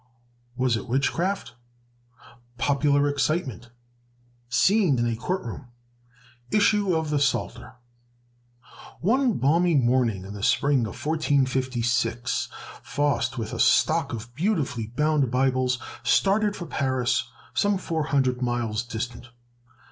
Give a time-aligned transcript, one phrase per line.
[0.57, 1.53] Was it Witchcraft?
[2.57, 3.69] Popular Excitement.
[4.49, 5.67] Scene in a Court Room.
[6.49, 7.73] Issue of the Psalter.
[9.01, 12.49] One balmy morning in the spring of 1456,
[12.81, 18.81] Faust, with a stock of beautifully bound Bibles, started for Paris, some four hundred miles
[18.81, 19.29] distant.